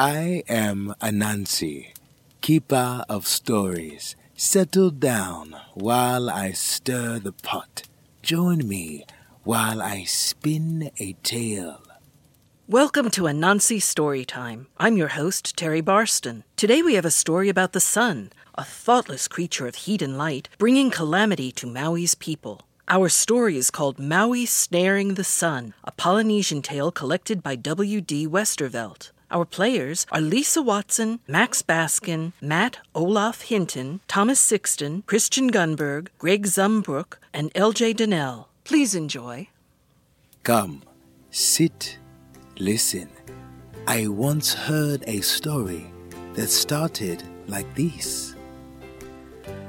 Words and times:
I 0.00 0.44
am 0.48 0.94
Anansi, 1.00 1.88
keeper 2.40 3.04
of 3.08 3.26
stories. 3.26 4.14
Settle 4.36 4.90
down 4.90 5.56
while 5.74 6.30
I 6.30 6.52
stir 6.52 7.18
the 7.18 7.32
pot. 7.32 7.82
Join 8.22 8.68
me 8.68 9.06
while 9.42 9.82
I 9.82 10.04
spin 10.04 10.92
a 11.00 11.14
tale. 11.24 11.82
Welcome 12.68 13.10
to 13.10 13.22
Anansi 13.22 13.78
Storytime. 13.78 14.66
I'm 14.78 14.96
your 14.96 15.08
host, 15.08 15.56
Terry 15.56 15.80
Barston. 15.80 16.44
Today 16.54 16.80
we 16.80 16.94
have 16.94 17.04
a 17.04 17.10
story 17.10 17.48
about 17.48 17.72
the 17.72 17.80
sun, 17.80 18.30
a 18.54 18.62
thoughtless 18.62 19.26
creature 19.26 19.66
of 19.66 19.74
heat 19.74 20.00
and 20.00 20.16
light, 20.16 20.48
bringing 20.58 20.92
calamity 20.92 21.50
to 21.50 21.66
Maui's 21.66 22.14
people. 22.14 22.62
Our 22.86 23.08
story 23.08 23.56
is 23.56 23.72
called 23.72 23.98
Maui 23.98 24.46
Snaring 24.46 25.14
the 25.14 25.24
Sun, 25.24 25.74
a 25.82 25.90
Polynesian 25.90 26.62
tale 26.62 26.92
collected 26.92 27.42
by 27.42 27.56
W.D. 27.56 28.28
Westervelt. 28.28 29.10
Our 29.30 29.44
players 29.44 30.06
are 30.10 30.20
Lisa 30.22 30.62
Watson, 30.62 31.20
Max 31.28 31.60
Baskin, 31.60 32.32
Matt 32.40 32.78
Olaf 32.94 33.42
Hinton, 33.42 34.00
Thomas 34.08 34.40
Sixton, 34.40 35.02
Christian 35.06 35.50
Gunberg, 35.50 36.08
Greg 36.18 36.44
Zumbrook, 36.46 37.18
and 37.34 37.52
L.J. 37.54 37.92
Donnell. 37.92 38.48
Please 38.64 38.94
enjoy. 38.94 39.48
Come, 40.44 40.82
sit, 41.30 41.98
listen. 42.58 43.10
I 43.86 44.08
once 44.08 44.54
heard 44.54 45.04
a 45.06 45.20
story 45.20 45.92
that 46.34 46.48
started 46.48 47.22
like 47.48 47.74
this. 47.74 48.34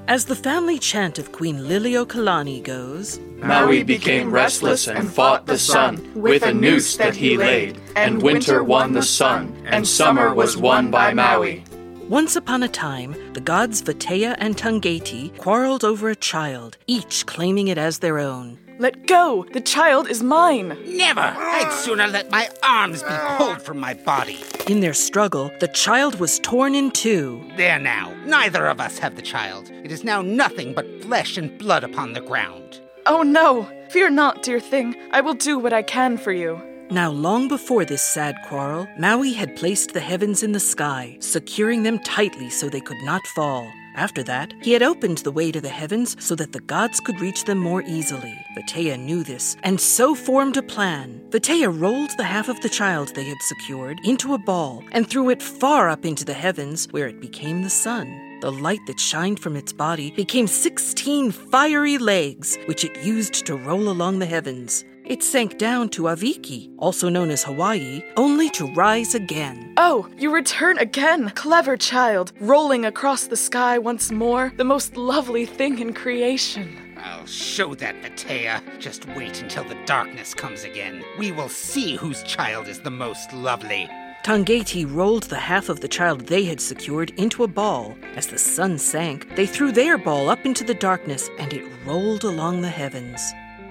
As 0.10 0.26
the 0.26 0.36
family 0.36 0.80
chant 0.80 1.20
of 1.20 1.32
Queen 1.32 1.60
Liliuokalani 1.60 2.64
goes, 2.64 3.20
Maui 3.44 3.84
became 3.84 4.32
restless 4.32 4.88
and 4.88 5.08
fought 5.08 5.46
the 5.46 5.60
sun 5.60 6.12
with 6.16 6.42
a 6.42 6.52
noose 6.52 6.98
that 6.98 7.16
he 7.16 7.38
laid, 7.38 7.80
and 7.96 8.20
winter 8.20 8.64
won 8.64 8.94
the 8.94 9.04
sun, 9.04 9.56
and 9.68 9.88
summer 9.88 10.34
was 10.34 10.58
won 10.58 10.90
by 10.90 11.14
Maui. 11.14 11.64
Once 12.08 12.36
upon 12.36 12.64
a 12.64 12.68
time, 12.68 13.16
the 13.34 13.40
gods 13.40 13.84
Vatea 13.84 14.36
and 14.40 14.58
Tungati 14.58 15.38
quarreled 15.38 15.84
over 15.84 16.10
a 16.10 16.16
child, 16.16 16.78
each 16.88 17.28
claiming 17.28 17.68
it 17.68 17.78
as 17.78 18.00
their 18.00 18.18
own. 18.18 18.58
Let 18.80 19.08
go! 19.08 19.46
The 19.52 19.60
child 19.60 20.10
is 20.10 20.24
mine! 20.24 20.70
Never! 20.88 21.20
I'd 21.20 21.70
sooner 21.84 22.08
let 22.08 22.32
my 22.32 22.48
arms 22.64 23.04
be 23.04 23.14
pulled 23.36 23.62
from 23.62 23.78
my 23.78 23.94
body. 23.94 24.40
In 24.70 24.80
their 24.80 24.94
struggle, 24.94 25.52
the 25.60 25.68
child 25.68 26.18
was 26.22 26.40
torn 26.40 26.74
in 26.76 26.92
two. 26.92 27.44
There 27.58 27.78
now, 27.78 28.16
neither 28.26 28.68
of 28.68 28.80
us 28.80 28.98
have 29.00 29.18
the 29.18 29.22
child. 29.22 29.70
It 29.70 29.92
is 29.92 30.06
now 30.06 30.22
nothing 30.22 30.74
but 30.74 31.04
flesh 31.04 31.36
and 31.36 31.58
blood 31.58 31.84
upon 31.84 32.14
the 32.14 32.22
ground. 32.22 32.80
Oh 33.06 33.22
no! 33.22 33.68
Fear 33.90 34.12
not, 34.12 34.44
dear 34.44 34.62
thing. 34.62 34.96
I 35.12 35.20
will 35.20 35.34
do 35.34 35.60
what 35.60 35.74
I 35.74 35.82
can 35.82 36.18
for 36.18 36.32
you. 36.32 36.62
Now, 36.90 37.12
long 37.12 37.50
before 37.50 37.84
this 37.84 38.02
sad 38.02 38.36
quarrel, 38.48 38.88
Maui 38.98 39.34
had 39.34 39.58
placed 39.58 39.94
the 39.94 40.00
heavens 40.00 40.42
in 40.42 40.54
the 40.54 40.60
sky, 40.62 41.18
securing 41.20 41.84
them 41.84 42.00
tightly 42.00 42.50
so 42.50 42.70
they 42.70 42.80
could 42.80 43.04
not 43.04 43.28
fall. 43.28 43.70
After 43.96 44.24
that, 44.24 44.54
he 44.62 44.72
had 44.72 44.84
opened 44.84 45.20
the 45.20 45.32
way 45.32 45.52
to 45.52 45.62
the 45.62 45.70
heavens 45.70 46.16
so 46.20 46.36
that 46.36 46.52
the 46.52 46.62
gods 46.62 47.00
could 47.00 47.20
reach 47.20 47.46
them 47.46 47.58
more 47.58 47.82
easily. 47.84 48.38
Vatea 48.56 48.98
knew 48.98 49.24
this, 49.24 49.58
and 49.64 49.80
so 49.80 50.16
formed 50.16 50.58
a 50.58 50.62
plan. 50.62 51.22
Vatea 51.30 51.70
rolled 51.70 52.12
the 52.18 52.24
half 52.24 52.50
of 52.50 52.60
the 52.62 52.70
child 52.70 53.14
they 53.16 53.26
had 53.26 53.42
secured 53.42 54.00
into 54.04 54.34
a 54.34 54.38
ball 54.38 54.84
and 54.92 55.10
threw 55.10 55.30
it 55.30 55.42
far 55.42 55.90
up 55.90 56.06
into 56.06 56.26
the 56.26 56.34
heavens, 56.34 56.88
where 56.92 57.08
it 57.08 57.22
became 57.22 57.64
the 57.64 57.70
sun. 57.70 58.40
The 58.42 58.52
light 58.52 58.86
that 58.88 59.02
shined 59.02 59.42
from 59.42 59.58
its 59.58 59.74
body 59.74 60.12
became 60.12 60.48
16 60.48 61.32
fiery 61.32 61.98
legs, 61.98 62.58
which 62.68 62.86
it 62.86 63.04
used 63.04 63.46
to 63.46 63.58
roll 63.58 63.90
along 63.90 64.20
the 64.20 64.26
heavens. 64.26 64.86
It 65.10 65.24
sank 65.24 65.58
down 65.58 65.90
to 65.90 66.04
Aviki, 66.04 66.70
also 66.78 67.10
known 67.10 67.32
as 67.32 67.44
Hawaii, 67.44 68.04
only 68.16 68.48
to 68.52 68.72
rise 68.74 69.16
again. 69.16 69.74
Oh, 69.76 70.08
you 70.20 70.32
return 70.32 70.78
again! 70.78 71.32
Clever 71.34 71.78
child, 71.78 72.32
rolling 72.40 72.86
across 72.86 73.26
the 73.26 73.36
sky 73.36 73.80
once 73.80 74.12
more, 74.12 74.54
the 74.58 74.64
most 74.64 74.96
lovely 74.98 75.48
thing 75.48 75.80
in 75.80 75.94
creation. 75.94 76.78
I'll 77.04 77.26
show 77.26 77.74
that, 77.74 77.96
Vatea. 78.04 78.62
Just 78.80 79.08
wait 79.16 79.42
until 79.42 79.64
the 79.64 79.84
darkness 79.88 80.36
comes 80.36 80.64
again. 80.64 81.04
We 81.18 81.32
will 81.32 81.50
see 81.50 81.96
whose 81.96 82.22
child 82.22 82.68
is 82.68 82.80
the 82.80 82.92
most 82.92 83.34
lovely. 83.34 83.90
Tangati 84.24 84.86
rolled 84.86 85.24
the 85.24 85.40
half 85.40 85.70
of 85.70 85.80
the 85.80 85.88
child 85.88 86.28
they 86.28 86.46
had 86.46 86.62
secured 86.62 87.10
into 87.18 87.44
a 87.44 87.48
ball. 87.48 87.96
As 88.16 88.28
the 88.28 88.38
sun 88.38 88.78
sank, 88.78 89.36
they 89.36 89.48
threw 89.48 89.72
their 89.72 89.98
ball 89.98 90.30
up 90.30 90.46
into 90.46 90.64
the 90.64 90.76
darkness 90.76 91.32
and 91.40 91.52
it 91.52 91.68
rolled 91.84 92.26
along 92.26 92.62
the 92.62 92.70
heavens. 92.70 93.20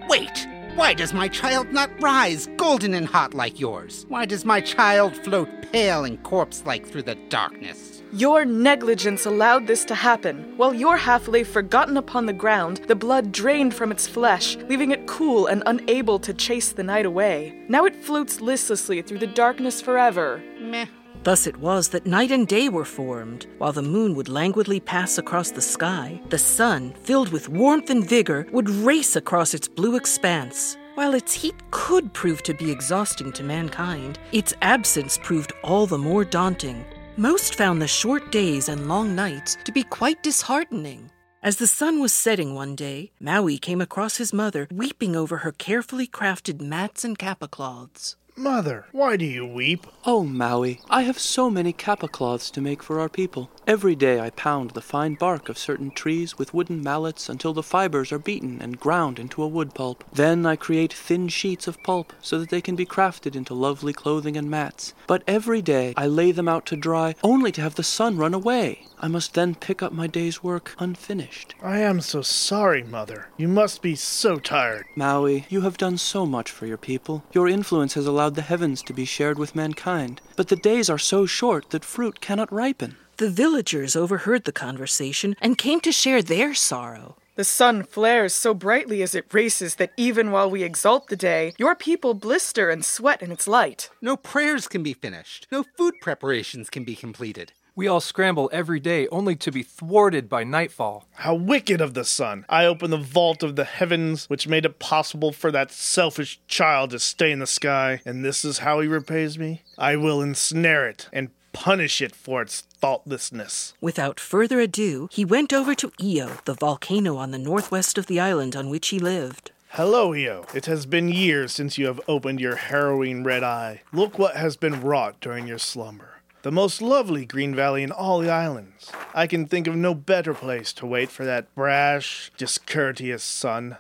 Wait! 0.09 0.49
Why 0.79 0.95
does 0.95 1.13
my 1.13 1.27
child 1.27 1.73
not 1.73 1.91
rise, 2.01 2.47
golden 2.57 2.95
and 2.95 3.05
hot 3.05 3.35
like 3.35 3.59
yours? 3.59 4.07
Why 4.09 4.25
does 4.25 4.45
my 4.45 4.61
child 4.61 5.17
float 5.17 5.49
pale 5.73 6.05
and 6.05 6.23
corpse 6.23 6.63
like 6.65 6.87
through 6.87 7.03
the 7.03 7.17
darkness? 7.17 8.01
Your 8.13 8.45
negligence 8.45 9.27
allowed 9.27 9.67
this 9.67 9.85
to 9.87 9.97
happen. 9.97 10.57
While 10.57 10.73
your 10.73 10.97
half 10.97 11.27
lay 11.27 11.43
forgotten 11.43 11.97
upon 11.97 12.27
the 12.27 12.33
ground, 12.33 12.83
the 12.87 12.95
blood 12.95 13.33
drained 13.33 13.75
from 13.75 13.91
its 13.91 14.07
flesh, 14.07 14.55
leaving 14.69 14.93
it 14.93 15.09
cool 15.09 15.49
and 15.49 15.65
unable 15.67 16.21
to 16.21 16.33
chase 16.33 16.71
the 16.71 16.85
night 16.85 17.07
away. 17.07 17.61
Now 17.69 17.85
it 17.85 17.97
floats 17.97 18.41
listlessly 18.41 19.03
through 19.03 19.19
the 19.19 19.27
darkness 19.27 19.81
forever. 19.83 20.41
Meh. 20.61 20.87
Thus 21.29 21.47
it 21.47 21.59
was 21.59 21.91
that 21.91 22.07
night 22.07 22.31
and 22.31 22.49
day 22.49 22.71
were 22.71 22.87
formed. 22.87 23.47
While 23.59 23.75
the 23.75 23.83
moon 23.83 24.15
would 24.15 24.31
languidly 24.31 24.81
pass 24.81 25.19
across 25.19 25.51
the 25.51 25.61
sky, 25.61 26.19
the 26.31 26.39
sun, 26.39 26.95
filled 27.03 27.29
with 27.29 27.51
warmth 27.51 27.91
and 27.91 28.03
vigor, 28.03 28.47
would 28.51 28.71
race 28.71 29.15
across 29.15 29.53
its 29.53 29.69
blue 29.69 29.97
expanse. 29.97 30.79
While 30.95 31.13
its 31.13 31.35
heat 31.35 31.57
could 31.71 32.15
prove 32.15 32.43
to 32.45 32.55
be 32.55 32.71
exhausting 32.71 33.31
to 33.33 33.43
mankind, 33.43 34.19
its 34.33 34.55
absence 34.63 35.19
proved 35.23 35.53
all 35.63 35.87
the 35.87 35.99
more 35.99 36.25
daunting. 36.25 36.83
Most 37.19 37.57
found 37.57 37.83
the 37.83 37.89
short 37.89 38.33
days 38.33 38.71
and 38.71 38.89
long 38.89 39.15
nights 39.15 39.59
to 39.65 39.71
be 39.71 39.83
quite 39.83 40.23
disheartening. 40.23 41.11
As 41.43 41.57
the 41.57 41.67
sun 41.67 42.01
was 42.01 42.15
setting 42.15 42.55
one 42.55 42.75
day, 42.75 43.13
Maui 43.21 43.59
came 43.59 43.83
across 43.83 44.17
his 44.17 44.33
mother 44.33 44.67
weeping 44.73 45.15
over 45.15 45.37
her 45.45 45.53
carefully 45.53 46.07
crafted 46.07 46.63
mats 46.63 47.05
and 47.05 47.19
kapa 47.19 47.49
cloths. 47.49 48.17
Mother, 48.39 48.87
why 48.93 49.17
do 49.17 49.25
you 49.25 49.45
weep? 49.45 49.85
Oh, 50.05 50.23
Maui, 50.23 50.81
I 50.89 51.03
have 51.03 51.19
so 51.19 51.51
many 51.51 51.73
kapa 51.73 52.07
cloths 52.07 52.53
to 52.53 52.61
make 52.61 52.85
for 52.85 53.01
our 53.01 53.09
people. 53.09 53.51
Every 53.69 53.95
day 53.95 54.19
I 54.19 54.31
pound 54.31 54.71
the 54.71 54.81
fine 54.81 55.13
bark 55.13 55.51
of 55.51 55.59
certain 55.59 55.91
trees 55.91 56.39
with 56.39 56.55
wooden 56.55 56.83
mallets 56.83 57.29
until 57.29 57.53
the 57.53 57.63
fibers 57.63 58.11
are 58.11 58.19
beaten 58.19 58.63
and 58.63 58.81
ground 58.81 59.19
into 59.19 59.43
a 59.43 59.47
wood 59.47 59.75
pulp. 59.75 60.03
Then 60.11 60.47
I 60.47 60.57
create 60.57 60.91
thin 60.91 61.29
sheets 61.29 61.69
of 61.69 61.83
pulp 61.83 62.15
so 62.23 62.39
that 62.39 62.49
they 62.49 62.63
can 62.63 62.77
be 62.77 62.87
crafted 62.87 63.37
into 63.37 63.53
lovely 63.53 63.93
clothing 63.93 64.39
and 64.39 64.49
mats. 64.49 64.95
But 65.07 65.23
every 65.27 65.61
day 65.61 65.93
I 65.99 66.07
lay 66.07 66.33
them 66.33 66.49
out 66.49 66.65
to 66.65 66.77
dry 66.77 67.15
only 67.23 67.53
to 67.53 67.61
have 67.61 67.75
the 67.75 67.83
sun 67.83 68.17
run 68.17 68.33
away. 68.33 68.87
I 69.01 69.09
must 69.09 69.35
then 69.35 69.55
pick 69.55 69.83
up 69.83 69.93
my 69.93 70.07
day's 70.07 70.43
work 70.43 70.75
unfinished. 70.79 71.55
I 71.63 71.81
am 71.81 72.01
so 72.01 72.23
sorry, 72.23 72.83
Mother. 72.83 73.29
You 73.37 73.49
must 73.49 73.83
be 73.83 73.97
so 73.97 74.39
tired. 74.39 74.87
Maui, 74.97 75.45
you 75.51 75.61
have 75.61 75.77
done 75.77 75.99
so 75.99 76.25
much 76.25 76.51
for 76.51 76.65
your 76.65 76.79
people. 76.79 77.23
Your 77.35 77.47
influence 77.47 77.93
has 77.93 78.07
allowed 78.07 78.35
the 78.35 78.41
heavens 78.41 78.81
to 78.85 78.95
be 78.95 79.05
shared 79.05 79.39
with 79.39 79.55
mankind. 79.55 80.23
But 80.37 80.49
the 80.49 80.57
days 80.57 80.89
are 80.89 80.97
so 80.97 81.27
short 81.27 81.69
that 81.69 81.85
fruit 81.85 82.23
cannot 82.23 82.51
ripen. 82.51 82.97
The 83.19 83.29
villagers 83.29 83.97
overheard 83.97 84.45
the 84.45 84.53
conversation 84.53 85.35
and 85.41 85.59
came 85.59 85.81
to 85.81 85.91
share 85.91 86.23
their 86.23 86.55
sorrow. 86.55 87.17
The 87.35 87.43
sun 87.43 87.83
flares 87.83 88.33
so 88.33 88.55
brightly 88.55 89.03
as 89.03 89.13
it 89.13 89.35
races 89.35 89.75
that 89.75 89.91
even 89.97 90.31
while 90.31 90.49
we 90.49 90.63
exalt 90.63 91.09
the 91.09 91.17
day, 91.17 91.53
your 91.59 91.75
people 91.75 92.15
blister 92.15 92.71
and 92.71 92.85
sweat 92.85 93.21
in 93.21 93.33
its 93.33 93.49
light. 93.49 93.91
No 94.01 94.17
prayers 94.17 94.69
can 94.69 94.85
be 94.85 94.93
finished. 94.93 95.49
No 95.51 95.65
food 95.77 95.95
preparations 96.01 96.71
can 96.71 96.85
be 96.85 96.95
completed. 96.95 97.53
We 97.75 97.89
all 97.89 98.01
scramble 98.01 98.51
every 98.53 98.79
day 98.79 99.09
only 99.09 99.35
to 99.37 99.51
be 99.51 99.65
thwarted 99.65 100.29
by 100.29 100.45
nightfall. 100.45 101.07
How 101.15 101.35
wicked 101.35 101.81
of 101.81 101.95
the 101.95 102.05
sun! 102.05 102.45
I 102.49 102.67
open 102.67 102.91
the 102.91 102.97
vault 102.97 103.43
of 103.43 103.57
the 103.57 103.65
heavens, 103.65 104.27
which 104.27 104.49
made 104.49 104.65
it 104.65 104.79
possible 104.79 105.33
for 105.33 105.51
that 105.53 105.73
selfish 105.73 106.41
child 106.47 106.91
to 106.91 107.01
stay 107.01 107.33
in 107.33 107.39
the 107.41 107.47
sky, 107.47 108.01
and 108.05 108.25
this 108.25 108.45
is 108.45 108.59
how 108.59 108.81
he 108.81 108.89
repays 108.89 109.39
me? 109.39 109.63
I 109.77 109.95
will 109.95 110.23
ensnare 110.23 110.89
it 110.89 111.09
and 111.13 111.31
punish 111.59 112.01
it 112.01 112.15
for 112.15 112.41
its 112.41 112.61
thoughtlessness. 112.61 113.75
Without 113.81 114.21
further 114.21 114.61
ado, 114.61 115.09
he 115.11 115.25
went 115.25 115.53
over 115.53 115.75
to 115.75 115.91
Io, 116.01 116.39
the 116.45 116.55
volcano 116.55 117.17
on 117.17 117.33
the 117.33 117.39
northwest 117.39 117.99
of 117.99 118.07
the 118.07 118.21
island 118.21 118.55
on 118.55 118.71
which 118.71 118.89
he 118.89 119.01
lived. 119.01 119.51
Hello, 119.71 120.15
Io. 120.15 120.47
It 120.55 120.67
has 120.67 120.87
been 120.87 121.09
years 121.09 121.51
since 121.53 121.77
you 121.77 121.87
have 121.87 122.01
opened 122.07 122.41
your 122.41 122.55
harrowing 122.55 123.25
red 123.25 123.43
eye. 123.43 123.83
Look 123.93 124.21
what 124.21 124.37
has 124.37 124.57
been 124.57 124.81
wrought 124.81 125.21
during 125.21 125.49
your 125.49 125.59
slumber. 125.59 126.21
The 126.43 126.53
most 126.53 126.81
lovely 126.81 127.27
green 127.27 127.57
valley 127.57 127.83
in 127.83 127.91
all 127.91 128.21
the 128.21 128.31
islands. 128.31 128.93
I 129.13 129.27
can 129.27 129.47
think 129.47 129.67
of 129.67 129.75
no 129.75 129.95
better 129.95 130.35
place 130.35 130.73
to 130.75 130.87
wait 130.87 131.11
for 131.11 131.25
that 131.25 131.53
brash, 131.57 132.31
discourteous 132.37 133.25
son. 133.25 133.79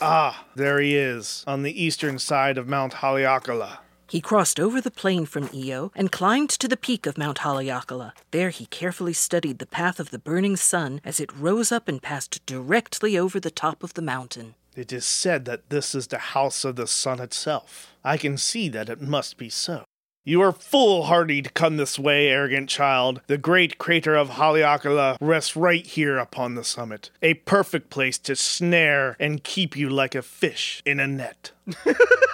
Ah, 0.00 0.46
there 0.54 0.80
he 0.80 0.96
is, 0.96 1.44
on 1.46 1.62
the 1.62 1.84
eastern 1.84 2.18
side 2.18 2.56
of 2.56 2.66
Mount 2.66 2.94
Haleakala. 2.94 3.80
He 4.08 4.20
crossed 4.20 4.60
over 4.60 4.80
the 4.80 4.90
plain 4.90 5.26
from 5.26 5.50
Io 5.52 5.90
and 5.96 6.12
climbed 6.12 6.50
to 6.50 6.68
the 6.68 6.76
peak 6.76 7.06
of 7.06 7.18
Mount 7.18 7.38
Haleakala. 7.38 8.12
There 8.30 8.50
he 8.50 8.66
carefully 8.66 9.12
studied 9.12 9.58
the 9.58 9.66
path 9.66 9.98
of 9.98 10.10
the 10.10 10.18
burning 10.18 10.56
sun 10.56 11.00
as 11.04 11.18
it 11.18 11.36
rose 11.36 11.72
up 11.72 11.88
and 11.88 12.00
passed 12.00 12.44
directly 12.46 13.18
over 13.18 13.40
the 13.40 13.50
top 13.50 13.82
of 13.82 13.94
the 13.94 14.02
mountain. 14.02 14.54
It 14.76 14.92
is 14.92 15.04
said 15.04 15.44
that 15.46 15.70
this 15.70 15.94
is 15.94 16.06
the 16.06 16.18
house 16.18 16.64
of 16.64 16.76
the 16.76 16.86
sun 16.86 17.20
itself. 17.20 17.96
I 18.04 18.16
can 18.16 18.36
see 18.36 18.68
that 18.68 18.88
it 18.88 19.00
must 19.00 19.38
be 19.38 19.48
so. 19.48 19.84
You 20.28 20.40
are 20.42 20.50
foolhardy 20.50 21.40
to 21.42 21.50
come 21.50 21.76
this 21.76 22.00
way, 22.00 22.28
arrogant 22.28 22.68
child. 22.68 23.20
The 23.28 23.38
great 23.38 23.78
crater 23.78 24.16
of 24.16 24.30
Haleakala 24.30 25.16
rests 25.20 25.54
right 25.54 25.86
here 25.86 26.18
upon 26.18 26.56
the 26.56 26.64
summit. 26.64 27.10
A 27.22 27.34
perfect 27.34 27.90
place 27.90 28.18
to 28.18 28.34
snare 28.34 29.16
and 29.20 29.44
keep 29.44 29.76
you 29.76 29.88
like 29.88 30.16
a 30.16 30.22
fish 30.22 30.82
in 30.84 30.98
a 30.98 31.06
net. 31.06 31.52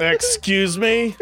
Excuse 0.00 0.78
me? 0.78 1.16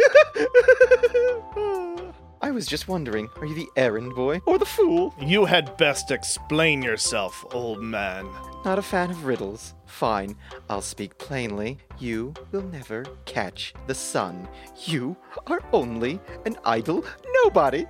I 2.42 2.50
was 2.50 2.66
just 2.66 2.88
wondering, 2.88 3.28
are 3.36 3.46
you 3.46 3.54
the 3.54 3.68
errand 3.76 4.14
boy 4.14 4.40
or 4.46 4.58
the 4.58 4.66
fool? 4.66 5.14
You 5.18 5.46
had 5.46 5.76
best 5.76 6.10
explain 6.10 6.82
yourself, 6.82 7.44
old 7.52 7.82
man. 7.82 8.28
Not 8.64 8.78
a 8.78 8.82
fan 8.82 9.10
of 9.10 9.24
riddles. 9.24 9.74
Fine, 9.86 10.36
I'll 10.68 10.82
speak 10.82 11.16
plainly. 11.18 11.78
You 11.98 12.34
will 12.52 12.62
never 12.62 13.04
catch 13.24 13.74
the 13.86 13.94
sun. 13.94 14.48
You 14.84 15.16
are 15.46 15.62
only 15.72 16.20
an 16.44 16.56
idle 16.64 17.04
nobody. 17.44 17.86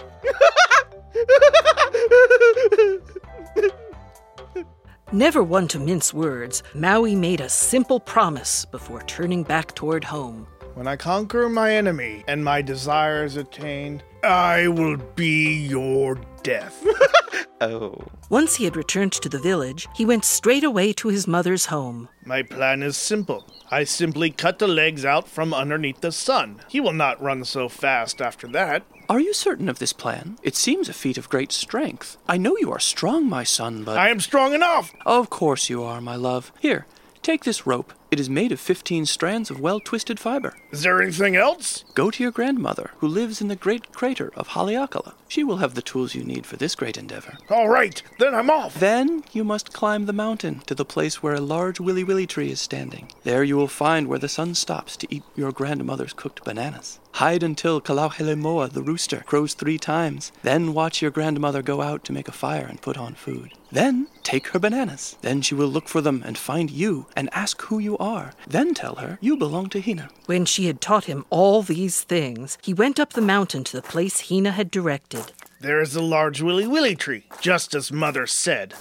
Never 5.12 5.43
one 5.43 5.69
to 5.69 5.79
mince 5.79 6.12
words, 6.12 6.62
Maui 6.75 7.15
made 7.15 7.41
a 7.41 7.49
simple 7.49 8.00
promise 8.00 8.65
before 8.65 9.03
turning 9.03 9.43
back 9.43 9.75
toward 9.75 10.05
home. 10.05 10.47
When 10.76 10.87
I 10.87 10.96
conquer 10.96 11.49
my 11.49 11.75
enemy 11.75 12.23
and 12.28 12.44
my 12.44 12.61
desires 12.61 13.37
attained, 13.37 14.02
I 14.23 14.69
will 14.69 14.99
be 15.14 15.67
your 15.67 16.20
death. 16.43 16.87
oh. 17.62 18.05
Once 18.28 18.56
he 18.56 18.64
had 18.64 18.76
returned 18.76 19.12
to 19.12 19.31
the 19.31 19.38
village, 19.38 19.88
he 19.94 20.05
went 20.05 20.26
straight 20.26 20.64
away 20.64 20.93
to 20.93 21.08
his 21.08 21.26
mother's 21.26 21.64
home. 21.64 22.11
My 22.26 22.43
plan 22.43 22.82
is 22.82 22.99
simple. 22.99 23.49
I 23.70 23.84
simply 23.84 24.28
cut 24.31 24.58
the 24.58 24.69
legs 24.69 25.02
out 25.06 25.26
from 25.26 25.55
underneath 25.55 26.02
the 26.02 26.12
sun. 26.12 26.61
He 26.69 26.81
will 26.81 26.93
not 26.93 27.22
run 27.22 27.46
so 27.46 27.70
fast 27.70 28.20
after 28.20 28.46
that. 28.49 28.82
Are 29.08 29.19
you 29.19 29.32
certain 29.32 29.70
of 29.70 29.79
this 29.79 29.94
plan? 29.94 30.37
It 30.43 30.56
seems 30.56 30.90
a 30.90 30.93
feat 30.93 31.17
of 31.17 31.31
great 31.31 31.52
strength. 31.52 32.19
I 32.29 32.37
know 32.37 32.55
you 32.61 32.70
are 32.70 32.81
strong, 32.81 33.31
my 33.31 33.44
son, 33.44 33.82
but. 33.82 33.96
I 33.96 34.11
am 34.11 34.20
strong 34.20 34.52
enough! 34.52 34.93
Of 35.06 35.31
course 35.31 35.70
you 35.70 35.82
are, 35.82 36.02
my 36.02 36.17
love. 36.17 36.52
Here, 36.61 36.84
take 37.22 37.44
this 37.44 37.67
rope. 37.67 37.94
It 38.08 38.20
is 38.20 38.31
made 38.31 38.53
of 38.53 38.61
15 38.61 39.05
strands 39.06 39.50
of 39.50 39.58
well 39.58 39.81
twisted 39.81 40.20
fiber. 40.20 40.56
Is 40.70 40.82
there 40.82 41.03
anything 41.03 41.35
else? 41.35 41.85
Go 41.94 42.11
to 42.12 42.23
your 42.23 42.31
grandmother, 42.31 42.91
who 42.99 43.08
lives 43.08 43.41
in 43.41 43.49
the 43.49 43.56
great 43.56 43.93
crater 43.93 44.32
of 44.37 44.49
Haleakala. 44.49 45.14
She 45.26 45.43
will 45.43 45.56
have 45.56 45.75
the 45.75 45.82
tools 45.82 46.14
you 46.14 46.23
need 46.23 46.47
for 46.47 46.56
this 46.56 46.76
great 46.76 46.97
endeavor. 46.97 47.37
All 47.50 47.69
right, 47.69 48.00
then 48.20 48.32
I'm 48.32 48.49
off. 48.49 48.79
Then 48.79 49.25
you 49.32 49.43
must 49.43 49.73
climb 49.73 50.06
the 50.06 50.12
mountain 50.12 50.61
to 50.67 50.75
the 50.75 50.85
place 50.85 51.20
where 51.20 51.35
a 51.35 51.41
large 51.41 51.79
wiliwili 51.79 52.29
tree 52.29 52.53
is 52.53 52.61
standing. 52.61 53.11
There 53.25 53.43
you 53.43 53.56
will 53.56 53.67
find 53.67 54.06
where 54.06 54.20
the 54.20 54.29
sun 54.29 54.55
stops 54.55 54.97
to 54.99 55.12
eat 55.12 55.25
your 55.35 55.50
grandmother's 55.50 56.12
cooked 56.12 56.44
bananas. 56.44 57.00
Hide 57.14 57.43
until 57.43 57.81
Kalauhelemoa, 57.81 58.70
the 58.70 58.82
rooster, 58.82 59.25
crows 59.26 59.55
three 59.55 59.79
times. 59.79 60.31
Then 60.43 60.75
watch 60.75 61.03
your 61.03 61.11
grandmother 61.11 61.62
go 61.62 61.81
out 61.81 62.05
to 62.05 62.12
make 62.12 62.29
a 62.29 62.32
fire 62.32 62.67
and 62.69 62.81
put 62.81 62.99
on 62.99 63.14
food. 63.14 63.53
Then 63.73 64.07
take 64.23 64.49
her 64.49 64.59
bananas. 64.59 65.17
Then 65.23 65.43
she 65.43 65.55
will 65.55 65.69
look 65.69 65.89
for 65.89 66.01
them 66.01 66.23
and 66.25 66.39
find 66.39 66.71
you 66.71 67.07
and 67.17 67.29
ask 67.33 67.61
who 67.63 67.79
you 67.79 67.99
are. 67.99 68.33
Then 68.47 68.75
tell 68.75 68.97
her 68.97 69.19
you 69.21 69.37
belong 69.37 69.69
to 69.71 69.81
Hina. 69.81 70.09
When 70.27 70.45
she 70.45 70.67
had 70.67 70.81
taught 70.81 71.05
him 71.05 71.25
all 71.31 71.63
these 71.63 72.03
things, 72.03 72.59
he 72.63 72.73
went 72.73 73.01
up 73.01 73.13
the 73.13 73.21
mountain 73.21 73.65
to 73.65 73.77
the 73.77 73.83
place 73.83 74.29
Hina 74.29 74.53
had 74.53 74.71
directed. 74.71 75.33
There 75.61 75.81
is 75.81 75.97
a 75.97 76.03
large 76.03 76.41
wiliwili 76.43 76.97
tree, 76.99 77.25
just 77.41 77.75
as 77.75 77.91
mother 77.91 78.27
said. 78.27 78.75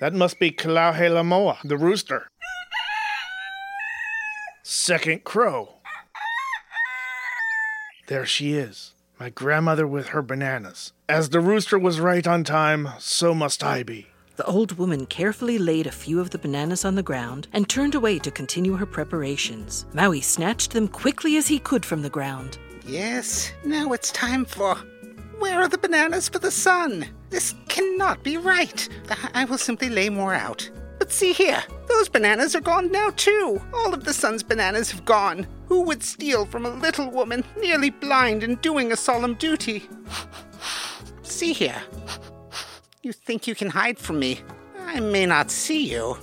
That 0.00 0.14
must 0.14 0.38
be 0.38 0.50
Kalauhelemoa, 0.50 1.58
the 1.62 1.76
rooster. 1.76 2.28
Second 4.62 5.24
crow. 5.24 5.74
There 8.06 8.24
she 8.24 8.54
is, 8.54 8.94
my 9.20 9.28
grandmother 9.28 9.86
with 9.86 10.08
her 10.08 10.22
bananas. 10.22 10.94
As 11.06 11.28
the 11.28 11.40
rooster 11.40 11.78
was 11.78 12.00
right 12.00 12.26
on 12.26 12.42
time, 12.42 12.88
so 12.98 13.34
must 13.34 13.62
I 13.62 13.82
be. 13.82 14.06
The 14.36 14.46
old 14.46 14.78
woman 14.78 15.04
carefully 15.04 15.58
laid 15.58 15.86
a 15.86 15.92
few 15.92 16.20
of 16.20 16.30
the 16.30 16.38
bananas 16.38 16.86
on 16.86 16.94
the 16.94 17.02
ground 17.02 17.46
and 17.52 17.68
turned 17.68 17.94
away 17.94 18.18
to 18.20 18.30
continue 18.30 18.76
her 18.76 18.86
preparations. 18.86 19.84
Maui 19.92 20.22
snatched 20.22 20.70
them 20.70 20.88
quickly 20.88 21.36
as 21.36 21.46
he 21.46 21.58
could 21.58 21.84
from 21.84 22.00
the 22.00 22.08
ground. 22.08 22.56
Yes, 22.86 23.52
now 23.62 23.92
it's 23.92 24.10
time 24.12 24.46
for. 24.46 24.76
Where 25.38 25.60
are 25.60 25.68
the 25.68 25.76
bananas 25.76 26.30
for 26.30 26.38
the 26.38 26.50
sun? 26.50 27.06
This 27.28 27.54
cannot 27.68 28.22
be 28.22 28.38
right. 28.38 28.88
I 29.34 29.44
will 29.44 29.58
simply 29.58 29.90
lay 29.90 30.08
more 30.08 30.32
out. 30.32 30.70
But 30.98 31.12
see 31.12 31.34
here, 31.34 31.62
those 31.90 32.08
bananas 32.08 32.54
are 32.54 32.60
gone 32.60 32.90
now 32.90 33.10
too. 33.16 33.60
All 33.74 33.92
of 33.92 34.04
the 34.04 34.14
sun's 34.14 34.42
bananas 34.42 34.90
have 34.92 35.04
gone. 35.04 35.46
Who 35.66 35.82
would 35.82 36.02
steal 36.02 36.46
from 36.46 36.64
a 36.64 36.70
little 36.70 37.10
woman, 37.10 37.44
nearly 37.58 37.90
blind 37.90 38.42
and 38.42 38.60
doing 38.62 38.92
a 38.92 38.96
solemn 38.96 39.34
duty? 39.34 39.88
see 41.22 41.52
here. 41.52 41.82
You 43.02 43.12
think 43.12 43.46
you 43.46 43.54
can 43.54 43.70
hide 43.70 43.98
from 43.98 44.18
me? 44.18 44.40
I 44.86 45.00
may 45.00 45.26
not 45.26 45.50
see 45.50 45.90
you, 45.90 46.16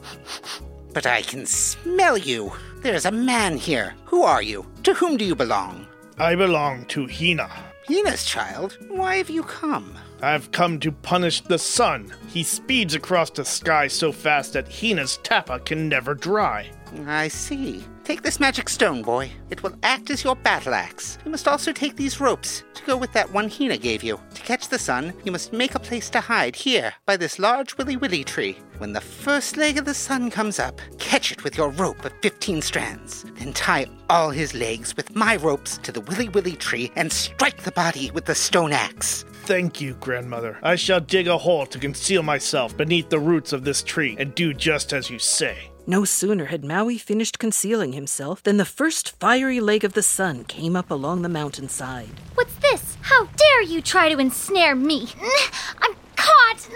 but 0.94 1.06
I 1.06 1.22
can 1.22 1.46
smell 1.46 2.18
you. 2.18 2.52
There's 2.82 3.06
a 3.06 3.12
man 3.12 3.58
here. 3.58 3.96
Who 4.06 4.24
are 4.24 4.42
you? 4.42 4.66
To 4.84 4.94
whom 4.94 5.18
do 5.18 5.26
you 5.26 5.36
belong? 5.36 5.88
I 6.18 6.36
belong 6.36 6.86
to 6.86 7.08
Hina. 7.08 7.50
Hina's 7.88 8.26
child? 8.26 8.78
Why 8.90 9.16
have 9.18 9.30
you 9.30 9.44
come? 9.44 9.98
I've 10.22 10.52
come 10.52 10.80
to 10.80 10.92
punish 10.92 11.42
the 11.42 11.60
sun. 11.60 12.12
He 12.28 12.44
speeds 12.44 12.96
across 12.96 13.30
the 13.30 13.46
sky 13.46 13.88
so 13.88 14.12
fast 14.12 14.54
that 14.54 14.68
Hina's 14.68 15.18
tapa 15.24 15.60
can 15.60 15.88
never 15.88 16.16
dry. 16.16 16.72
I 17.06 17.28
see. 17.28 17.84
Take 18.04 18.22
this 18.22 18.40
magic 18.40 18.70
stone, 18.70 19.02
boy. 19.02 19.30
It 19.50 19.62
will 19.62 19.76
act 19.84 20.10
as 20.10 20.24
your 20.24 20.36
battle 20.38 20.74
axe. 20.74 21.18
You 21.26 21.32
must 21.32 21.48
also 21.48 21.74
take 21.74 21.98
these 21.98 22.22
ropes 22.22 22.64
to 22.74 22.86
go 22.86 22.96
with 22.96 23.12
that 23.14 23.32
one 23.34 23.50
Hina 23.50 23.78
gave 23.78 24.02
you. 24.02 24.20
To 24.34 24.42
catch 24.42 24.70
the 24.70 24.80
sun, 24.80 25.14
you 25.26 25.32
must 25.32 25.52
make 25.52 25.76
a 25.76 25.80
place 25.80 26.10
to 26.12 26.22
hide 26.22 26.56
here 26.56 26.94
by 27.06 27.18
this 27.18 27.38
large 27.38 27.76
wiliwili 27.76 28.24
tree. 28.24 28.58
When 28.78 28.94
the 28.94 29.02
first 29.02 29.58
leg 29.58 29.78
of 29.78 29.86
the 29.86 29.94
sun 29.94 30.32
comes 30.32 30.58
up, 30.58 30.80
catch 30.98 31.32
it 31.32 31.44
with 31.44 31.58
your 31.58 31.70
rope 31.70 32.06
of 32.06 32.14
15 32.22 32.62
strands. 32.62 33.26
Then 33.36 33.52
tie 33.52 33.88
all 34.10 34.30
his 34.30 34.54
legs 34.54 34.96
with 34.96 35.16
my 35.16 35.36
ropes 35.36 35.78
to 35.80 35.92
the 35.92 36.02
wiliwili 36.02 36.58
tree 36.58 36.92
and 36.96 37.12
strike 37.12 37.64
the 37.64 37.72
body 37.72 38.10
with 38.12 38.26
the 38.26 38.36
stone 38.36 38.72
axe. 38.72 39.26
Thank 39.48 39.80
you, 39.80 39.94
grandmother. 40.02 40.58
I 40.62 40.76
shall 40.76 41.00
dig 41.00 41.30
a 41.30 41.38
hole 41.38 41.66
to 41.68 41.80
conceal 41.80 42.22
myself 42.22 42.76
beneath 42.76 43.08
the 43.08 43.18
roots 43.18 43.54
of 43.54 43.64
this 43.64 43.82
tree 43.82 44.14
and 44.20 44.36
do 44.36 44.54
just 44.54 44.92
as 44.92 45.10
you 45.10 45.20
say. 45.20 45.72
No 45.88 46.04
sooner 46.04 46.48
had 46.48 46.66
Maui 46.66 46.98
finished 46.98 47.40
concealing 47.40 47.94
himself 47.94 48.44
than 48.44 48.58
the 48.58 48.66
first 48.66 49.18
fiery 49.22 49.62
leg 49.62 49.86
of 49.86 49.94
the 49.94 50.04
sun 50.04 50.44
came 50.44 50.76
up 50.76 50.92
along 50.92 51.22
the 51.22 51.30
mountainside. 51.30 52.10
What's 52.34 52.56
this? 52.56 52.98
How 53.04 53.24
dare 53.24 53.62
you 53.62 53.82
try 53.82 54.10
to 54.10 54.20
ensnare 54.20 54.76
me? 54.76 55.08
I'm 55.82 55.96
caught! 56.18 56.68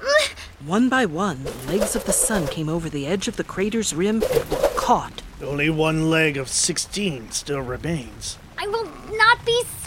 One 0.64 0.88
by 0.88 1.04
one, 1.04 1.44
the 1.44 1.52
legs 1.66 1.94
of 1.94 2.06
the 2.06 2.14
sun 2.14 2.46
came 2.46 2.70
over 2.70 2.88
the 2.88 3.06
edge 3.06 3.28
of 3.28 3.36
the 3.36 3.44
crater's 3.44 3.92
rim 3.92 4.22
and 4.32 4.50
were 4.50 4.70
caught. 4.74 5.20
Only 5.44 5.68
one 5.68 6.08
leg 6.08 6.38
of 6.38 6.48
16 6.48 7.30
still 7.32 7.60
remains. 7.60 8.38
I 8.56 8.66
will 8.68 8.90
not 9.18 9.44
be 9.44 9.62
stopped! 9.64 9.85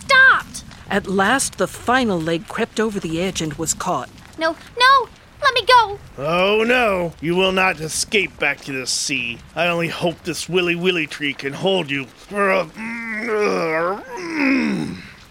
At 0.89 1.08
last, 1.08 1.60
the 1.60 1.67
final 1.67 2.19
leg 2.19 2.48
crept 2.48 2.79
over 2.79 3.00
the 3.00 3.22
edge 3.22 3.41
and 3.41 3.53
was 3.53 3.75
caught. 3.75 4.10
No, 4.39 4.55
no! 4.79 5.10
Let 5.41 5.53
me 5.53 5.62
go! 5.65 6.00
Oh 6.17 6.63
no! 6.65 7.13
You 7.22 7.36
will 7.36 7.51
not 7.51 7.79
escape 7.79 8.38
back 8.39 8.62
to 8.62 8.72
the 8.72 8.88
sea. 8.88 9.38
I 9.55 9.67
only 9.67 9.88
hope 9.88 10.24
this 10.24 10.48
wiliwili 10.48 11.08
tree 11.08 11.34
can 11.34 11.53
hold 11.53 11.91
you. 11.91 12.08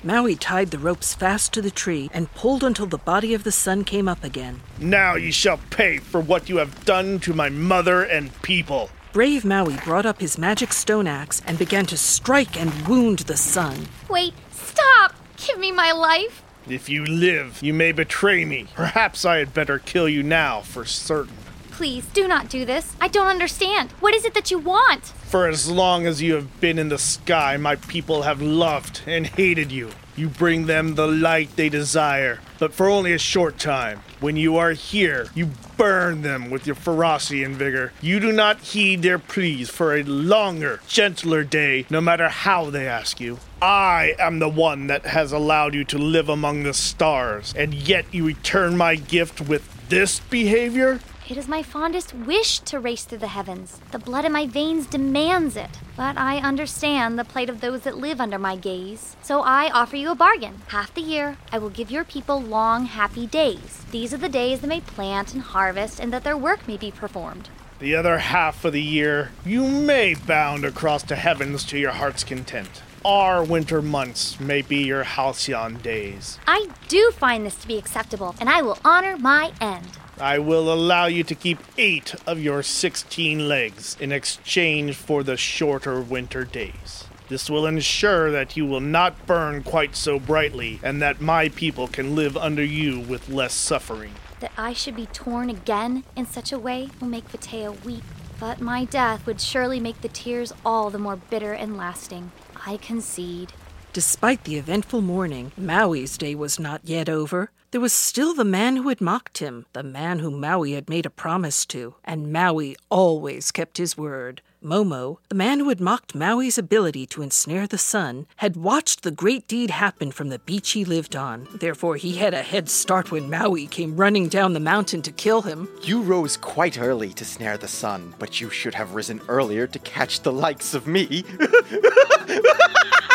Maui 0.05 0.37
tied 0.37 0.71
the 0.71 0.79
ropes 0.79 1.13
fast 1.15 1.53
to 1.55 1.61
the 1.61 1.73
tree 1.73 2.09
and 2.15 2.33
pulled 2.35 2.63
until 2.63 2.87
the 2.87 2.97
body 2.97 3.35
of 3.35 3.43
the 3.43 3.53
sun 3.53 3.83
came 3.83 4.09
up 4.09 4.23
again. 4.23 4.61
Now 4.79 5.17
you 5.17 5.33
shall 5.33 5.59
pay 5.71 5.99
for 5.99 6.21
what 6.21 6.49
you 6.49 6.59
have 6.59 6.85
done 6.85 7.19
to 7.21 7.35
my 7.35 7.49
mother 7.49 8.05
and 8.05 8.31
people. 8.43 8.91
Brave 9.13 9.45
Maui 9.45 9.77
brought 9.85 10.07
up 10.07 10.21
his 10.21 10.39
magic 10.39 10.73
stone 10.73 11.09
axe 11.09 11.43
and 11.47 11.59
began 11.59 11.87
to 11.87 11.97
strike 11.97 12.57
and 12.61 12.87
wound 12.87 13.21
the 13.21 13.37
sun. 13.37 13.89
Wait, 14.09 14.35
stop! 14.53 15.15
Give 15.47 15.59
me 15.59 15.73
my 15.73 15.93
life! 15.93 16.43
If 16.69 16.89
you 16.89 17.05
live, 17.05 17.63
you 17.63 17.73
may 17.73 17.93
betray 17.93 18.45
me. 18.45 18.67
Perhaps 18.75 19.25
I 19.25 19.39
had 19.39 19.55
better 19.55 19.79
kill 19.79 20.09
you 20.09 20.23
now 20.23 20.61
for 20.61 20.85
certain. 20.85 21.37
Please, 21.71 22.05
do 22.07 22.27
not 22.27 22.49
do 22.49 22.65
this. 22.65 22.97
I 23.01 23.09
don't 23.09 23.29
understand. 23.29 23.93
What 24.01 24.15
is 24.15 24.25
it 24.25 24.35
that 24.35 24.51
you 24.51 24.59
want? 24.59 25.07
For 25.07 25.47
as 25.47 25.71
long 25.71 26.07
as 26.07 26.21
you 26.21 26.35
have 26.35 26.61
been 26.61 26.79
in 26.79 26.89
the 26.89 26.99
sky, 26.99 27.57
my 27.57 27.77
people 27.77 28.23
have 28.23 28.43
loved 28.43 29.03
and 29.07 29.27
hated 29.27 29.71
you. 29.71 29.91
You 30.17 30.29
bring 30.29 30.67
them 30.67 30.97
the 30.97 31.07
light 31.07 31.55
they 31.55 31.69
desire, 31.69 32.41
but 32.59 32.73
for 32.73 32.89
only 32.89 33.13
a 33.13 33.19
short 33.19 33.59
time. 33.59 34.01
When 34.21 34.37
you 34.37 34.57
are 34.57 34.73
here, 34.73 35.29
you 35.35 35.51
burn 35.77 36.23
them 36.23 36.51
with 36.51 36.67
your 36.67 36.75
ferocity 36.75 37.45
and 37.45 37.55
vigor. 37.55 37.93
You 38.01 38.21
do 38.21 38.33
not 38.33 38.61
heed 38.61 39.03
their 39.03 39.19
pleas 39.19 39.71
for 39.71 39.95
a 39.95 40.03
longer, 40.03 40.81
gentler 40.89 41.45
day, 41.45 41.87
no 41.89 42.01
matter 42.01 42.29
how 42.29 42.71
they 42.71 42.87
ask 42.87 43.21
you. 43.21 43.39
I 43.63 44.15
am 44.19 44.39
the 44.39 44.49
one 44.49 44.87
that 44.89 45.07
has 45.07 45.33
allowed 45.33 45.75
you 45.75 45.85
to 45.85 45.99
live 45.99 46.29
among 46.29 46.63
the 46.63 46.75
stars, 46.75 47.55
and 47.57 47.75
yet 47.75 48.07
you 48.13 48.25
return 48.25 48.77
my 48.77 48.97
gift 48.97 49.41
with 49.41 49.89
this 49.89 50.21
behavior? 50.21 51.01
It 51.29 51.37
is 51.37 51.47
my 51.47 51.63
fondest 51.63 52.15
wish 52.15 52.61
to 52.61 52.81
race 52.81 53.05
through 53.05 53.19
the 53.19 53.29
heavens. 53.29 53.83
The 53.91 53.99
blood 53.99 54.25
in 54.25 54.33
my 54.33 54.47
veins 54.47 54.87
demands 54.87 55.57
it. 55.57 55.69
But 55.95 56.17
I 56.17 56.39
understand 56.39 57.19
the 57.19 57.25
plight 57.25 57.51
of 57.51 57.61
those 57.61 57.83
that 57.83 57.99
live 57.99 58.19
under 58.19 58.39
my 58.39 58.57
gaze. 58.57 59.15
So 59.21 59.43
I 59.43 59.71
offer 59.71 59.97
you 59.97 60.11
a 60.11 60.15
bargain. 60.15 60.63
Half 60.69 60.95
the 60.95 61.03
year, 61.03 61.37
I 61.53 61.59
will 61.59 61.69
give 61.69 61.91
your 61.91 62.05
people 62.05 62.41
long, 62.41 62.87
happy 62.87 63.27
days. 63.27 63.85
These 63.91 64.15
are 64.15 64.17
the 64.19 64.31
days 64.31 64.61
they 64.61 64.69
may 64.69 64.81
plant 64.81 65.35
and 65.35 65.43
harvest 65.43 66.01
and 66.01 66.11
that 66.15 66.25
their 66.25 66.35
work 66.35 66.67
may 66.67 66.79
be 66.79 66.91
performed. 66.91 67.51
The 67.79 67.95
other 67.95 68.17
half 68.17 68.65
of 68.65 68.73
the 68.73 68.83
year, 68.83 69.31
you 69.45 69.69
may 69.69 70.15
bound 70.15 70.65
across 70.65 71.03
the 71.03 71.17
heavens 71.17 71.63
to 71.65 71.79
your 71.79 71.93
heart's 71.93 72.25
content. 72.25 72.81
Our 73.05 73.45
winter 73.45 73.83
months 73.83 74.41
may 74.41 74.63
be 74.63 74.79
your 74.79 75.05
halcyon 75.05 75.77
days. 75.77 76.39
I 76.47 76.71
do 76.89 77.11
find 77.11 77.45
this 77.45 77.57
to 77.57 77.69
be 77.69 77.77
acceptable, 77.77 78.35
and 78.41 78.49
I 78.49 78.63
will 78.63 78.79
honor 78.83 79.19
my 79.19 79.53
end. 79.61 79.99
I 80.21 80.41
will 80.41 80.73
allow 80.73 81.07
you 81.07 81.23
to 81.25 81.35
keep 81.35 81.59
eight 81.77 82.15
of 82.27 82.41
your 82.41 82.65
16 82.65 83.47
legs 83.47 83.97
in 84.01 84.11
exchange 84.11 84.97
for 84.97 85.23
the 85.23 85.37
shorter 85.37 86.01
winter 86.01 86.45
days. 86.45 87.05
This 87.29 87.49
will 87.49 87.67
ensure 87.67 88.31
that 88.33 88.57
you 88.57 88.67
will 88.67 88.81
not 88.81 89.27
burn 89.27 89.63
quite 89.63 89.95
so 89.95 90.19
brightly 90.19 90.81
and 90.83 91.01
that 91.03 91.21
my 91.21 91.51
people 91.51 91.87
can 91.87 92.17
live 92.17 92.37
under 92.37 92.65
you 92.65 92.99
with 92.99 93.29
less 93.29 93.55
suffering. 93.55 94.15
That 94.41 94.53
I 94.57 94.73
should 94.73 94.97
be 94.97 95.07
torn 95.07 95.51
again 95.51 96.05
in 96.17 96.27
such 96.27 96.53
a 96.53 96.59
way 96.59 96.89
will 97.01 97.09
make 97.09 97.31
Vatea 97.31 97.85
weep. 97.85 98.05
But 98.41 98.61
my 98.61 98.85
death 98.85 99.27
would 99.27 99.41
surely 99.41 99.79
make 99.79 100.01
the 100.01 100.09
tears 100.09 100.53
all 100.65 100.91
the 100.91 100.99
more 100.99 101.17
bitter 101.17 101.53
and 101.53 101.77
lasting. 101.77 102.33
I 102.67 102.77
concede. 102.79 103.53
Despite 103.93 104.45
the 104.45 104.57
eventful 104.57 105.01
morning, 105.01 105.53
Maui's 105.57 106.19
day 106.19 106.35
was 106.35 106.61
not 106.61 106.83
yet 106.85 107.09
over. 107.09 107.51
There 107.71 107.81
was 107.81 107.93
still 107.93 108.35
the 108.35 108.45
man 108.45 108.77
who 108.77 108.89
had 108.89 109.01
mocked 109.01 109.39
him, 109.39 109.67
the 109.73 109.83
man 109.83 110.19
whom 110.19 110.41
Maui 110.41 110.73
had 110.73 110.89
made 110.89 111.07
a 111.07 111.11
promise 111.11 111.65
to, 111.67 111.95
and 112.05 112.33
Maui 112.33 112.77
always 112.91 113.51
kept 113.51 113.79
his 113.79 113.97
word. 113.97 114.43
Momo, 114.63 115.19
the 115.29 115.35
man 115.35 115.61
who 115.61 115.69
had 115.69 115.81
mocked 115.81 116.15
Maui's 116.15 116.59
ability 116.59 117.07
to 117.07 117.23
ensnare 117.23 117.67
the 117.67 117.79
sun, 117.79 118.27
had 118.37 118.57
watched 118.57 119.03
the 119.03 119.11
great 119.11 119.47
deed 119.47 119.71
happen 119.71 120.11
from 120.11 120.29
the 120.29 120.39
beach 120.41 120.73
he 120.73 120.85
lived 120.85 121.15
on. 121.15 121.47
Therefore, 121.55 121.97
he 121.97 122.17
had 122.17 122.35
a 122.35 122.43
head 122.43 122.69
start 122.69 123.11
when 123.11 123.31
Maui 123.31 123.67
came 123.67 123.97
running 123.97 124.29
down 124.29 124.53
the 124.53 124.61
mountain 124.61 125.01
to 125.03 125.13
kill 125.13 125.43
him. 125.43 125.69
You 125.83 126.03
rose 126.03 126.37
quite 126.37 126.79
early 126.79 127.13
to 127.15 127.25
snare 127.25 127.57
the 127.57 127.69
sun, 127.69 128.15
but 128.19 128.41
you 128.41 128.51
should 128.51 128.75
have 128.75 128.95
risen 128.95 129.21
earlier 129.29 129.67
to 129.67 129.79
catch 129.79 130.21
the 130.21 130.33
likes 130.33 130.75
of 130.75 130.87
me. 130.87 131.25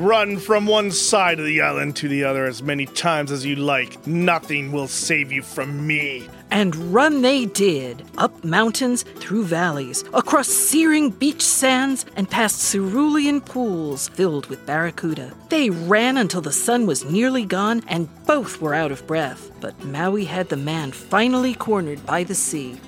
Run 0.00 0.38
from 0.38 0.64
one 0.64 0.92
side 0.92 1.38
of 1.40 1.44
the 1.44 1.60
island 1.60 1.94
to 1.96 2.08
the 2.08 2.24
other 2.24 2.46
as 2.46 2.62
many 2.62 2.86
times 2.86 3.30
as 3.30 3.44
you 3.44 3.56
like. 3.56 4.06
Nothing 4.06 4.72
will 4.72 4.88
save 4.88 5.30
you 5.30 5.42
from 5.42 5.86
me. 5.86 6.26
And 6.50 6.74
run 6.94 7.20
they 7.20 7.44
did, 7.44 8.02
up 8.16 8.42
mountains, 8.42 9.02
through 9.02 9.44
valleys, 9.44 10.02
across 10.14 10.48
searing 10.48 11.10
beach 11.10 11.42
sands, 11.42 12.06
and 12.16 12.30
past 12.30 12.72
cerulean 12.72 13.42
pools 13.42 14.08
filled 14.08 14.46
with 14.46 14.64
barracuda. 14.64 15.34
They 15.50 15.68
ran 15.68 16.16
until 16.16 16.40
the 16.40 16.50
sun 16.50 16.86
was 16.86 17.04
nearly 17.04 17.44
gone, 17.44 17.82
and 17.86 18.08
both 18.24 18.58
were 18.58 18.74
out 18.74 18.92
of 18.92 19.06
breath. 19.06 19.50
But 19.60 19.84
Maui 19.84 20.24
had 20.24 20.48
the 20.48 20.56
man 20.56 20.92
finally 20.92 21.52
cornered 21.52 22.06
by 22.06 22.24
the 22.24 22.34
sea. 22.34 22.80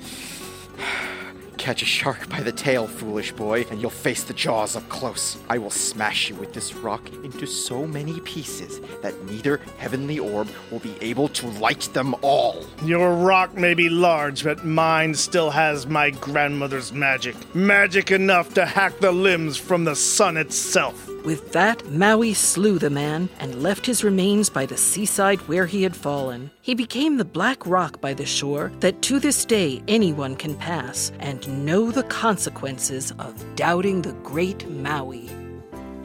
Catch 1.62 1.83
a 1.83 1.87
shark 1.87 2.28
by 2.28 2.40
the 2.40 2.50
tail, 2.50 2.88
foolish 2.88 3.31
boy, 3.31 3.64
and 3.71 3.81
you'll 3.81 3.88
face 3.88 4.25
the 4.25 4.35
jaws 4.35 4.75
up 4.75 4.88
close. 4.88 5.38
I 5.49 5.59
will 5.59 5.71
smash 5.71 6.28
you 6.28 6.35
with 6.35 6.52
this 6.52 6.75
rock 6.75 7.09
into 7.23 7.47
so 7.47 7.87
many 7.87 8.19
pieces 8.19 8.81
that 9.00 9.14
neither 9.26 9.61
heavenly 9.78 10.19
orb 10.19 10.49
will 10.73 10.81
be 10.81 10.97
able 11.00 11.28
to 11.28 11.47
light 11.47 11.88
them 11.92 12.16
all. 12.21 12.66
Your 12.85 13.14
rock 13.14 13.54
may 13.54 13.75
be 13.75 13.88
large, 13.88 14.42
but 14.42 14.64
mine 14.64 15.14
still 15.14 15.50
has 15.50 15.87
my 15.87 16.11
grandmother's 16.11 16.92
magic. 16.92 17.37
Magic 17.54 18.11
enough 18.11 18.52
to 18.54 18.66
hack 18.66 18.99
the 18.99 19.12
limbs 19.12 19.57
from 19.57 19.85
the 19.85 19.95
sun 19.95 20.37
itself. 20.37 21.12
With 21.25 21.52
that, 21.52 21.88
Maui 21.88 22.35
slew 22.35 22.81
the 22.81 22.91
man 22.91 23.29
and 23.38 23.62
left 23.62 23.87
his 23.87 24.02
remains 24.02 24.50
by 24.50 24.67
the 24.67 24.76
seaside 24.76 25.38
where 25.43 25.67
he 25.67 25.85
had 25.85 25.95
fallen. 25.95 26.50
He 26.61 26.75
became 26.75 27.17
the 27.17 27.25
black 27.25 27.64
rock 27.64 28.00
by 28.00 28.12
the 28.12 28.26
shore 28.26 28.73
that 28.81 29.02
to 29.02 29.21
this 29.21 29.45
day 29.45 29.83
anyone 29.87 30.35
can 30.35 30.57
pass 30.57 31.12
and 31.21 31.64
know 31.64 31.93
the 31.93 32.02
consequences 32.05 33.12
of 33.21 33.55
doubting 33.55 34.02
the 34.02 34.14
great 34.25 34.69
Maui. 34.69 35.31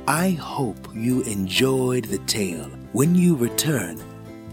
I 0.07 0.31
hope 0.31 0.87
you 0.93 1.23
enjoyed 1.23 2.05
the 2.05 2.19
tale. 2.19 2.69
When 2.93 3.15
you 3.15 3.35
return, 3.35 3.99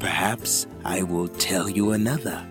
perhaps 0.00 0.66
I 0.84 1.02
will 1.02 1.28
tell 1.28 1.68
you 1.68 1.92
another. 1.92 2.44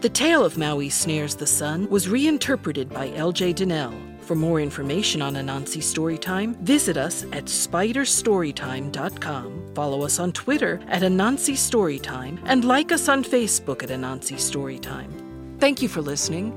The 0.00 0.08
tale 0.08 0.44
of 0.44 0.58
Maui 0.58 0.90
Snares 0.90 1.36
the 1.36 1.46
Sun 1.46 1.88
was 1.90 2.08
reinterpreted 2.08 2.88
by 2.90 3.12
L.J. 3.14 3.52
Donnell. 3.54 4.07
For 4.28 4.34
more 4.34 4.60
information 4.60 5.22
on 5.22 5.36
Anansi 5.36 5.80
Storytime, 5.80 6.54
visit 6.58 6.98
us 6.98 7.24
at 7.32 7.46
spiderstorytime.com. 7.46 9.74
Follow 9.74 10.02
us 10.02 10.18
on 10.18 10.32
Twitter 10.32 10.82
at 10.88 11.00
Anansi 11.00 11.54
Storytime 11.54 12.38
and 12.44 12.62
like 12.62 12.92
us 12.92 13.08
on 13.08 13.24
Facebook 13.24 13.82
at 13.82 13.88
Anansi 13.88 14.36
Storytime. 14.36 15.10
Thank 15.58 15.80
you 15.80 15.88
for 15.88 16.02
listening. 16.02 16.52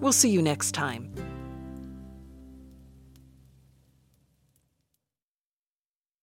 We'll 0.00 0.12
see 0.12 0.30
you 0.30 0.40
next 0.40 0.70
time. 0.70 1.12